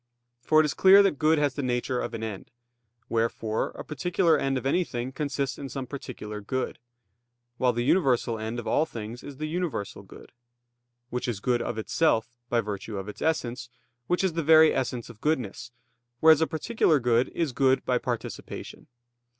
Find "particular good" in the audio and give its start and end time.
5.85-6.79, 16.47-17.29